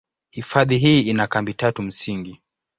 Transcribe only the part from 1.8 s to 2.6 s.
msingi.